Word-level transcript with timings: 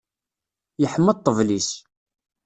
Yeḥma 0.81 1.13
ṭṭbel-is. 1.17 1.69